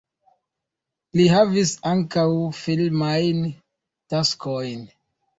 Li 1.17 1.25
havis 1.33 1.73
ankaŭ 1.89 2.23
filmajn 2.59 3.43
taskojn. 4.15 4.81